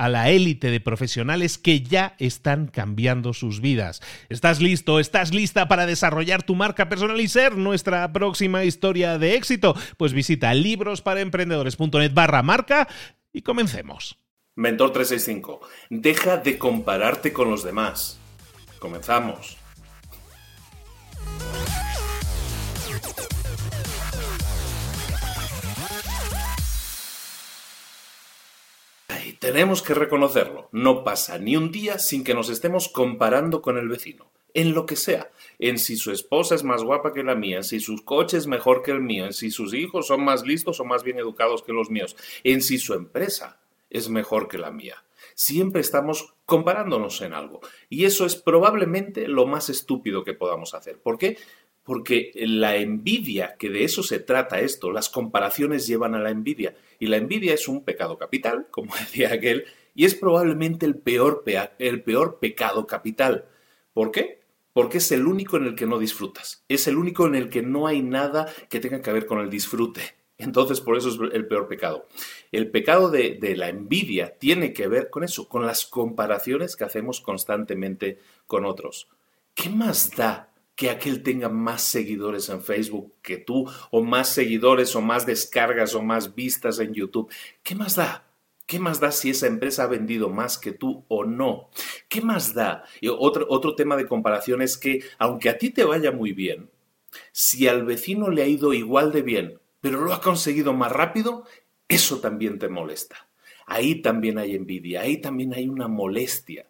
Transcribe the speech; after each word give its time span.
a 0.00 0.08
la 0.08 0.30
élite 0.30 0.70
de 0.70 0.80
profesionales 0.80 1.58
que 1.58 1.82
ya 1.82 2.14
están 2.18 2.68
cambiando 2.68 3.34
sus 3.34 3.60
vidas. 3.60 4.00
¿Estás 4.30 4.58
listo? 4.62 4.98
¿Estás 4.98 5.34
lista 5.34 5.68
para 5.68 5.84
desarrollar 5.84 6.42
tu 6.42 6.54
marca 6.54 6.88
personal 6.88 7.20
y 7.20 7.28
ser 7.28 7.58
nuestra 7.58 8.10
próxima 8.10 8.64
historia 8.64 9.18
de 9.18 9.34
éxito? 9.34 9.76
Pues 9.98 10.14
visita 10.14 10.54
librosparaemprendedores.net 10.54 12.14
barra 12.14 12.42
marca 12.42 12.88
y 13.30 13.42
comencemos. 13.42 14.16
Mentor 14.56 14.92
365, 14.92 15.60
deja 15.90 16.38
de 16.38 16.56
compararte 16.56 17.34
con 17.34 17.50
los 17.50 17.62
demás. 17.62 18.18
Comenzamos. 18.78 19.59
Tenemos 29.40 29.82
que 29.82 29.94
reconocerlo, 29.94 30.68
no 30.70 31.02
pasa 31.02 31.38
ni 31.38 31.56
un 31.56 31.72
día 31.72 31.98
sin 31.98 32.22
que 32.22 32.34
nos 32.34 32.50
estemos 32.50 32.88
comparando 32.88 33.62
con 33.62 33.78
el 33.78 33.88
vecino, 33.88 34.30
en 34.52 34.74
lo 34.74 34.84
que 34.84 34.96
sea, 34.96 35.30
en 35.58 35.78
si 35.78 35.96
su 35.96 36.12
esposa 36.12 36.54
es 36.54 36.62
más 36.62 36.84
guapa 36.84 37.14
que 37.14 37.24
la 37.24 37.34
mía, 37.34 37.56
en 37.56 37.64
si 37.64 37.80
su 37.80 38.04
coche 38.04 38.36
es 38.36 38.46
mejor 38.46 38.82
que 38.82 38.90
el 38.90 39.00
mío, 39.00 39.24
en 39.24 39.32
si 39.32 39.50
sus 39.50 39.72
hijos 39.72 40.06
son 40.06 40.22
más 40.22 40.42
listos 40.42 40.78
o 40.78 40.84
más 40.84 41.02
bien 41.02 41.18
educados 41.18 41.62
que 41.62 41.72
los 41.72 41.90
míos, 41.90 42.16
en 42.44 42.60
si 42.60 42.78
su 42.78 42.92
empresa 42.92 43.58
es 43.88 44.10
mejor 44.10 44.46
que 44.46 44.58
la 44.58 44.70
mía. 44.70 45.02
Siempre 45.34 45.80
estamos 45.80 46.34
comparándonos 46.44 47.22
en 47.22 47.32
algo. 47.32 47.60
Y 47.88 48.04
eso 48.04 48.26
es 48.26 48.36
probablemente 48.36 49.26
lo 49.26 49.46
más 49.46 49.70
estúpido 49.70 50.22
que 50.22 50.34
podamos 50.34 50.74
hacer. 50.74 50.98
¿Por 50.98 51.16
qué? 51.18 51.38
Porque 51.84 52.30
la 52.34 52.76
envidia, 52.76 53.56
que 53.58 53.70
de 53.70 53.84
eso 53.84 54.02
se 54.02 54.20
trata 54.20 54.60
esto, 54.60 54.92
las 54.92 55.08
comparaciones 55.08 55.86
llevan 55.86 56.14
a 56.14 56.20
la 56.20 56.30
envidia, 56.30 56.76
y 56.98 57.06
la 57.06 57.16
envidia 57.16 57.54
es 57.54 57.68
un 57.68 57.84
pecado 57.84 58.18
capital, 58.18 58.68
como 58.70 58.94
decía 58.94 59.32
aquel, 59.32 59.64
y 59.94 60.04
es 60.04 60.14
probablemente 60.14 60.86
el 60.86 60.96
peor, 60.96 61.42
el 61.78 62.02
peor 62.02 62.38
pecado 62.38 62.86
capital. 62.86 63.46
¿Por 63.92 64.12
qué? 64.12 64.40
Porque 64.72 64.98
es 64.98 65.10
el 65.10 65.26
único 65.26 65.56
en 65.56 65.64
el 65.64 65.74
que 65.74 65.86
no 65.86 65.98
disfrutas, 65.98 66.64
es 66.68 66.86
el 66.86 66.96
único 66.96 67.26
en 67.26 67.34
el 67.34 67.48
que 67.48 67.62
no 67.62 67.86
hay 67.86 68.02
nada 68.02 68.46
que 68.68 68.78
tenga 68.78 69.02
que 69.02 69.12
ver 69.12 69.26
con 69.26 69.40
el 69.40 69.50
disfrute. 69.50 70.02
Entonces, 70.38 70.80
por 70.80 70.96
eso 70.96 71.10
es 71.10 71.34
el 71.34 71.46
peor 71.46 71.68
pecado. 71.68 72.06
El 72.50 72.70
pecado 72.70 73.10
de, 73.10 73.36
de, 73.38 73.56
la 73.56 73.68
envidia 73.68 74.38
tiene 74.38 74.72
que 74.72 74.88
ver 74.88 75.10
con 75.10 75.22
eso, 75.22 75.48
con 75.48 75.66
las 75.66 75.84
comparaciones 75.84 76.76
que 76.76 76.84
hacemos 76.84 77.20
constantemente 77.20 78.18
con 78.46 78.64
otros. 78.64 79.08
¿Qué 79.54 79.68
más 79.68 80.16
da 80.16 80.49
que 80.80 80.88
aquel 80.88 81.22
tenga 81.22 81.50
más 81.50 81.82
seguidores 81.82 82.48
en 82.48 82.62
Facebook 82.62 83.12
que 83.20 83.36
tú, 83.36 83.70
o 83.90 84.02
más 84.02 84.30
seguidores, 84.30 84.96
o 84.96 85.02
más 85.02 85.26
descargas, 85.26 85.94
o 85.94 86.00
más 86.00 86.34
vistas 86.34 86.78
en 86.78 86.94
YouTube. 86.94 87.30
¿Qué 87.62 87.74
más 87.74 87.96
da? 87.96 88.24
¿Qué 88.64 88.78
más 88.78 88.98
da 88.98 89.12
si 89.12 89.28
esa 89.28 89.46
empresa 89.46 89.82
ha 89.82 89.88
vendido 89.88 90.30
más 90.30 90.56
que 90.56 90.72
tú 90.72 91.04
o 91.08 91.26
no? 91.26 91.68
¿Qué 92.08 92.22
más 92.22 92.54
da? 92.54 92.84
Y 93.02 93.08
otro, 93.08 93.44
otro 93.50 93.74
tema 93.74 93.94
de 93.94 94.08
comparación 94.08 94.62
es 94.62 94.78
que, 94.78 95.04
aunque 95.18 95.50
a 95.50 95.58
ti 95.58 95.68
te 95.68 95.84
vaya 95.84 96.12
muy 96.12 96.32
bien, 96.32 96.70
si 97.30 97.68
al 97.68 97.84
vecino 97.84 98.30
le 98.30 98.42
ha 98.42 98.46
ido 98.46 98.72
igual 98.72 99.12
de 99.12 99.20
bien, 99.20 99.58
pero 99.82 100.00
lo 100.00 100.14
ha 100.14 100.22
conseguido 100.22 100.72
más 100.72 100.90
rápido, 100.90 101.44
eso 101.88 102.20
también 102.20 102.58
te 102.58 102.70
molesta. 102.70 103.28
Ahí 103.66 103.96
también 103.96 104.38
hay 104.38 104.54
envidia, 104.54 105.02
ahí 105.02 105.18
también 105.18 105.52
hay 105.52 105.68
una 105.68 105.88
molestia. 105.88 106.69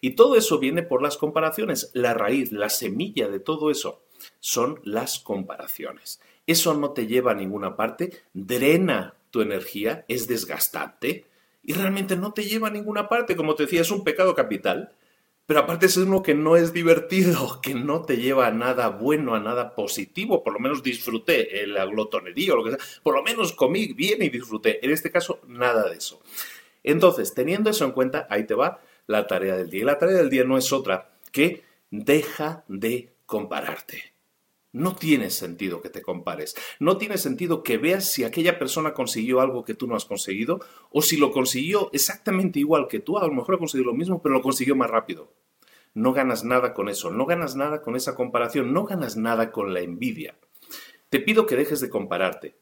Y 0.00 0.12
todo 0.12 0.36
eso 0.36 0.58
viene 0.58 0.82
por 0.82 1.02
las 1.02 1.16
comparaciones. 1.16 1.90
La 1.94 2.14
raíz, 2.14 2.52
la 2.52 2.70
semilla 2.70 3.28
de 3.28 3.40
todo 3.40 3.70
eso 3.70 4.02
son 4.38 4.80
las 4.84 5.18
comparaciones. 5.18 6.20
Eso 6.46 6.74
no 6.74 6.90
te 6.92 7.06
lleva 7.06 7.32
a 7.32 7.34
ninguna 7.36 7.76
parte, 7.76 8.22
drena 8.32 9.14
tu 9.30 9.40
energía, 9.40 10.04
es 10.08 10.26
desgastante 10.26 11.26
y 11.62 11.72
realmente 11.74 12.16
no 12.16 12.32
te 12.32 12.44
lleva 12.44 12.68
a 12.68 12.72
ninguna 12.72 13.08
parte. 13.08 13.36
Como 13.36 13.54
te 13.54 13.64
decía, 13.64 13.82
es 13.82 13.90
un 13.90 14.04
pecado 14.04 14.34
capital. 14.34 14.92
Pero 15.46 15.60
aparte 15.60 15.86
es 15.86 15.96
uno 15.96 16.22
que 16.22 16.34
no 16.34 16.56
es 16.56 16.72
divertido, 16.72 17.60
que 17.62 17.74
no 17.74 18.02
te 18.02 18.16
lleva 18.18 18.46
a 18.46 18.52
nada 18.52 18.88
bueno, 18.88 19.34
a 19.34 19.40
nada 19.40 19.74
positivo. 19.74 20.44
Por 20.44 20.52
lo 20.52 20.60
menos 20.60 20.82
disfruté 20.82 21.66
la 21.66 21.84
glotonería 21.86 22.52
o 22.52 22.56
lo 22.56 22.64
que 22.64 22.70
sea. 22.70 22.78
Por 23.02 23.14
lo 23.16 23.22
menos 23.22 23.52
comí 23.52 23.92
bien 23.92 24.22
y 24.22 24.28
disfruté. 24.28 24.84
En 24.84 24.92
este 24.92 25.10
caso, 25.10 25.40
nada 25.48 25.88
de 25.88 25.96
eso. 25.96 26.20
Entonces, 26.82 27.34
teniendo 27.34 27.68
eso 27.68 27.84
en 27.84 27.92
cuenta, 27.92 28.26
ahí 28.30 28.46
te 28.46 28.54
va 28.54 28.80
la 29.10 29.26
tarea 29.26 29.56
del 29.56 29.68
día. 29.68 29.80
Y 29.80 29.84
la 29.84 29.98
tarea 29.98 30.18
del 30.18 30.30
día 30.30 30.44
no 30.44 30.56
es 30.56 30.72
otra 30.72 31.10
que 31.32 31.64
deja 31.90 32.64
de 32.68 33.12
compararte. 33.26 34.14
No 34.72 34.94
tiene 34.94 35.30
sentido 35.30 35.82
que 35.82 35.90
te 35.90 36.00
compares. 36.00 36.54
No 36.78 36.96
tiene 36.96 37.18
sentido 37.18 37.64
que 37.64 37.76
veas 37.76 38.12
si 38.12 38.22
aquella 38.22 38.56
persona 38.58 38.94
consiguió 38.94 39.40
algo 39.40 39.64
que 39.64 39.74
tú 39.74 39.88
no 39.88 39.96
has 39.96 40.04
conseguido 40.04 40.60
o 40.90 41.02
si 41.02 41.16
lo 41.16 41.32
consiguió 41.32 41.90
exactamente 41.92 42.60
igual 42.60 42.86
que 42.86 43.00
tú. 43.00 43.18
A 43.18 43.26
lo 43.26 43.32
mejor 43.32 43.56
ha 43.56 43.58
conseguido 43.58 43.90
lo 43.90 43.96
mismo, 43.96 44.22
pero 44.22 44.36
lo 44.36 44.42
consiguió 44.42 44.76
más 44.76 44.90
rápido. 44.90 45.32
No 45.92 46.12
ganas 46.12 46.44
nada 46.44 46.72
con 46.72 46.88
eso. 46.88 47.10
No 47.10 47.26
ganas 47.26 47.56
nada 47.56 47.82
con 47.82 47.96
esa 47.96 48.14
comparación. 48.14 48.72
No 48.72 48.84
ganas 48.84 49.16
nada 49.16 49.50
con 49.50 49.74
la 49.74 49.80
envidia. 49.80 50.38
Te 51.08 51.18
pido 51.18 51.46
que 51.46 51.56
dejes 51.56 51.80
de 51.80 51.90
compararte 51.90 52.54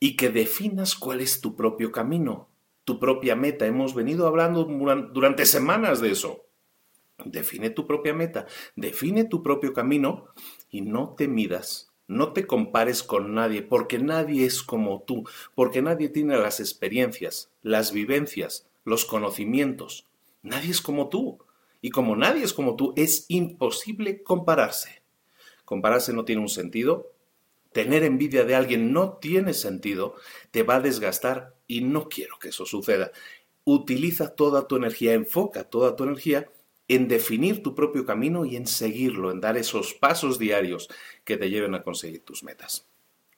y 0.00 0.16
que 0.16 0.30
definas 0.30 0.94
cuál 0.94 1.20
es 1.20 1.42
tu 1.42 1.54
propio 1.54 1.92
camino 1.92 2.48
tu 2.84 2.98
propia 2.98 3.36
meta. 3.36 3.66
Hemos 3.66 3.94
venido 3.94 4.26
hablando 4.26 4.64
durante 4.64 5.46
semanas 5.46 6.00
de 6.00 6.12
eso. 6.12 6.46
Define 7.24 7.70
tu 7.70 7.86
propia 7.86 8.14
meta, 8.14 8.46
define 8.74 9.24
tu 9.24 9.42
propio 9.42 9.72
camino 9.72 10.26
y 10.70 10.80
no 10.80 11.14
te 11.16 11.28
midas, 11.28 11.92
no 12.08 12.32
te 12.32 12.46
compares 12.46 13.04
con 13.04 13.34
nadie, 13.34 13.62
porque 13.62 13.98
nadie 13.98 14.44
es 14.44 14.62
como 14.62 15.02
tú, 15.02 15.28
porque 15.54 15.82
nadie 15.82 16.08
tiene 16.08 16.36
las 16.36 16.58
experiencias, 16.58 17.52
las 17.62 17.92
vivencias, 17.92 18.66
los 18.84 19.04
conocimientos. 19.04 20.08
Nadie 20.42 20.70
es 20.70 20.80
como 20.80 21.08
tú. 21.08 21.38
Y 21.80 21.90
como 21.90 22.16
nadie 22.16 22.44
es 22.44 22.52
como 22.52 22.76
tú, 22.76 22.92
es 22.96 23.26
imposible 23.28 24.22
compararse. 24.22 25.02
Compararse 25.64 26.12
no 26.12 26.24
tiene 26.24 26.42
un 26.42 26.48
sentido, 26.48 27.12
Tener 27.72 28.04
envidia 28.04 28.44
de 28.44 28.54
alguien 28.54 28.92
no 28.92 29.14
tiene 29.14 29.54
sentido, 29.54 30.14
te 30.50 30.62
va 30.62 30.76
a 30.76 30.80
desgastar 30.80 31.54
y 31.72 31.80
no 31.80 32.08
quiero 32.08 32.38
que 32.38 32.48
eso 32.48 32.66
suceda. 32.66 33.12
Utiliza 33.64 34.34
toda 34.34 34.68
tu 34.68 34.76
energía, 34.76 35.14
enfoca 35.14 35.64
toda 35.64 35.96
tu 35.96 36.04
energía 36.04 36.50
en 36.88 37.08
definir 37.08 37.62
tu 37.62 37.74
propio 37.74 38.04
camino 38.04 38.44
y 38.44 38.56
en 38.56 38.66
seguirlo, 38.66 39.30
en 39.30 39.40
dar 39.40 39.56
esos 39.56 39.94
pasos 39.94 40.38
diarios 40.38 40.88
que 41.24 41.38
te 41.38 41.48
lleven 41.48 41.74
a 41.74 41.82
conseguir 41.82 42.24
tus 42.24 42.42
metas. 42.42 42.88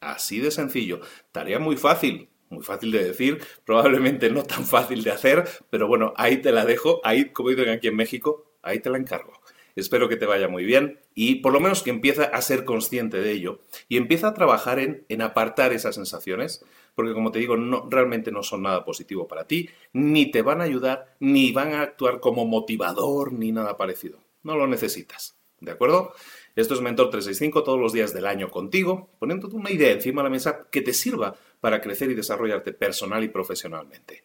Así 0.00 0.40
de 0.40 0.50
sencillo. 0.50 1.00
Tarea 1.30 1.60
muy 1.60 1.76
fácil, 1.76 2.28
muy 2.50 2.64
fácil 2.64 2.90
de 2.90 3.04
decir, 3.04 3.40
probablemente 3.64 4.30
no 4.30 4.42
tan 4.42 4.64
fácil 4.64 5.04
de 5.04 5.12
hacer, 5.12 5.44
pero 5.70 5.86
bueno, 5.86 6.12
ahí 6.16 6.38
te 6.38 6.50
la 6.50 6.64
dejo, 6.64 7.00
ahí, 7.04 7.30
como 7.30 7.50
dicen 7.50 7.68
aquí 7.68 7.88
en 7.88 7.96
México, 7.96 8.56
ahí 8.62 8.80
te 8.80 8.90
la 8.90 8.98
encargo. 8.98 9.32
Espero 9.76 10.08
que 10.08 10.16
te 10.16 10.26
vaya 10.26 10.48
muy 10.48 10.64
bien 10.64 11.00
y 11.14 11.36
por 11.36 11.52
lo 11.52 11.60
menos 11.60 11.82
que 11.82 11.90
empiece 11.90 12.22
a 12.22 12.42
ser 12.42 12.64
consciente 12.64 13.20
de 13.20 13.32
ello 13.32 13.60
y 13.88 13.96
empieza 13.96 14.28
a 14.28 14.34
trabajar 14.34 14.78
en, 14.78 15.04
en 15.08 15.22
apartar 15.22 15.72
esas 15.72 15.96
sensaciones, 15.96 16.64
porque 16.94 17.12
como 17.12 17.32
te 17.32 17.38
digo, 17.38 17.56
no, 17.56 17.88
realmente 17.90 18.30
no 18.30 18.42
son 18.42 18.62
nada 18.62 18.84
positivo 18.84 19.26
para 19.26 19.46
ti, 19.46 19.68
ni 19.92 20.30
te 20.30 20.42
van 20.42 20.60
a 20.60 20.64
ayudar, 20.64 21.16
ni 21.20 21.52
van 21.52 21.72
a 21.72 21.82
actuar 21.82 22.20
como 22.20 22.46
motivador, 22.46 23.32
ni 23.32 23.52
nada 23.52 23.76
parecido. 23.76 24.20
No 24.42 24.56
lo 24.56 24.66
necesitas. 24.66 25.36
¿De 25.60 25.72
acuerdo? 25.72 26.12
Esto 26.56 26.74
es 26.74 26.80
Mentor 26.80 27.10
365 27.10 27.64
todos 27.64 27.80
los 27.80 27.92
días 27.92 28.12
del 28.12 28.26
año 28.26 28.50
contigo, 28.50 29.10
poniéndote 29.18 29.56
una 29.56 29.72
idea 29.72 29.92
encima 29.92 30.22
de 30.22 30.28
la 30.28 30.30
mesa 30.30 30.68
que 30.70 30.82
te 30.82 30.92
sirva 30.92 31.34
para 31.60 31.80
crecer 31.80 32.10
y 32.10 32.14
desarrollarte 32.14 32.72
personal 32.72 33.24
y 33.24 33.28
profesionalmente. 33.28 34.22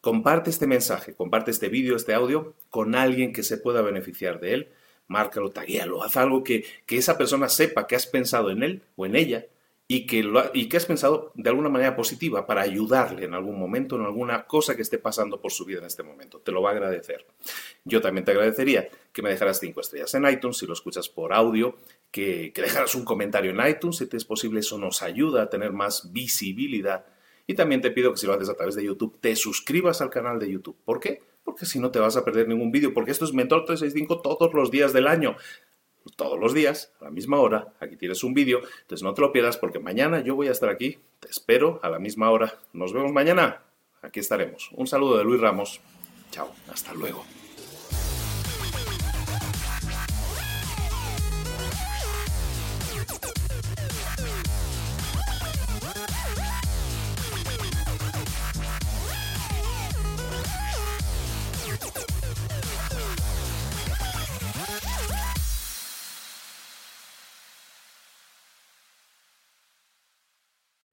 Comparte 0.00 0.50
este 0.50 0.66
mensaje, 0.66 1.14
comparte 1.14 1.50
este 1.50 1.68
vídeo, 1.68 1.96
este 1.96 2.14
audio 2.14 2.54
con 2.70 2.94
alguien 2.94 3.32
que 3.32 3.42
se 3.42 3.58
pueda 3.58 3.82
beneficiar 3.82 4.40
de 4.40 4.54
él. 4.54 4.68
Márcalo, 5.08 5.50
taguéalo, 5.50 6.02
haz 6.02 6.16
algo 6.16 6.44
que, 6.44 6.64
que 6.86 6.96
esa 6.96 7.18
persona 7.18 7.48
sepa 7.48 7.86
que 7.86 7.96
has 7.96 8.06
pensado 8.06 8.50
en 8.50 8.62
él 8.62 8.82
o 8.96 9.04
en 9.04 9.16
ella 9.16 9.46
y 9.90 10.06
que, 10.06 10.22
y 10.52 10.68
que 10.68 10.76
has 10.76 10.84
pensado 10.84 11.32
de 11.34 11.48
alguna 11.48 11.70
manera 11.70 11.96
positiva 11.96 12.46
para 12.46 12.60
ayudarle 12.60 13.24
en 13.24 13.32
algún 13.32 13.58
momento, 13.58 13.96
en 13.96 14.02
alguna 14.02 14.46
cosa 14.46 14.76
que 14.76 14.82
esté 14.82 14.98
pasando 14.98 15.40
por 15.40 15.50
su 15.50 15.64
vida 15.64 15.78
en 15.78 15.86
este 15.86 16.02
momento. 16.02 16.40
Te 16.40 16.52
lo 16.52 16.60
va 16.60 16.70
a 16.70 16.72
agradecer. 16.74 17.26
Yo 17.84 18.02
también 18.02 18.26
te 18.26 18.32
agradecería 18.32 18.90
que 19.14 19.22
me 19.22 19.30
dejaras 19.30 19.58
cinco 19.60 19.80
estrellas 19.80 20.12
en 20.12 20.28
iTunes, 20.28 20.58
si 20.58 20.66
lo 20.66 20.74
escuchas 20.74 21.08
por 21.08 21.32
audio, 21.32 21.74
que, 22.10 22.52
que 22.52 22.60
dejaras 22.60 22.94
un 22.94 23.06
comentario 23.06 23.50
en 23.50 23.66
iTunes, 23.66 23.96
si 23.96 24.06
te 24.06 24.18
es 24.18 24.26
posible, 24.26 24.60
eso 24.60 24.76
nos 24.76 25.00
ayuda 25.00 25.44
a 25.44 25.48
tener 25.48 25.72
más 25.72 26.12
visibilidad. 26.12 27.06
Y 27.46 27.54
también 27.54 27.80
te 27.80 27.90
pido 27.90 28.12
que 28.12 28.18
si 28.18 28.26
lo 28.26 28.34
haces 28.34 28.50
a 28.50 28.54
través 28.54 28.74
de 28.74 28.84
YouTube, 28.84 29.18
te 29.22 29.34
suscribas 29.36 30.02
al 30.02 30.10
canal 30.10 30.38
de 30.38 30.52
YouTube. 30.52 30.76
¿Por 30.84 31.00
qué? 31.00 31.22
Porque 31.42 31.64
si 31.64 31.78
no 31.78 31.90
te 31.90 31.98
vas 31.98 32.14
a 32.14 32.26
perder 32.26 32.46
ningún 32.46 32.70
vídeo, 32.70 32.92
porque 32.92 33.10
esto 33.10 33.24
es 33.24 33.32
Mentor 33.32 33.64
365 33.64 34.20
todos 34.20 34.52
los 34.52 34.70
días 34.70 34.92
del 34.92 35.06
año 35.06 35.34
todos 36.16 36.38
los 36.38 36.54
días, 36.54 36.92
a 37.00 37.04
la 37.04 37.10
misma 37.10 37.38
hora. 37.38 37.72
Aquí 37.80 37.96
tienes 37.96 38.22
un 38.24 38.34
vídeo, 38.34 38.60
entonces 38.82 39.02
no 39.02 39.14
te 39.14 39.20
lo 39.20 39.32
pierdas 39.32 39.56
porque 39.56 39.78
mañana 39.78 40.20
yo 40.20 40.34
voy 40.34 40.48
a 40.48 40.52
estar 40.52 40.68
aquí. 40.68 40.98
Te 41.20 41.28
espero 41.28 41.80
a 41.82 41.88
la 41.88 41.98
misma 41.98 42.30
hora. 42.30 42.58
Nos 42.72 42.92
vemos 42.92 43.12
mañana. 43.12 43.62
Aquí 44.02 44.20
estaremos. 44.20 44.70
Un 44.72 44.86
saludo 44.86 45.18
de 45.18 45.24
Luis 45.24 45.40
Ramos. 45.40 45.80
Chao, 46.30 46.50
hasta 46.70 46.92
luego. 46.94 47.24